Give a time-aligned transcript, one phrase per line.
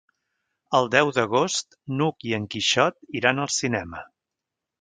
[0.77, 4.07] El deu d'agost n'Hug i en Quixot iran al cinema.